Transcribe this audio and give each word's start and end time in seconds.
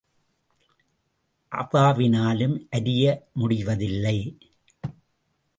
அவினாலும் 1.79 2.67
அரிய 2.69 3.27
முடிவதில்லை. 3.33 4.37